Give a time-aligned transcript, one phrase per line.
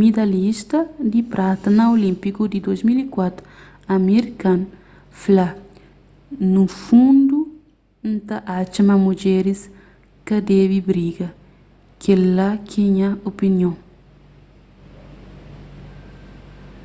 [0.00, 0.78] midalhista
[1.12, 4.60] di prata na olínpiku di 2004 amir khan
[5.20, 5.48] fla
[6.52, 7.38] nu fundu
[8.10, 9.60] n ta atxa ma mudjeris
[10.26, 11.28] ka debe briga
[12.02, 13.76] kel-la ke nha opinion